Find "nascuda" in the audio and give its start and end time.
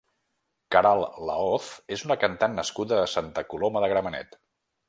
2.63-3.01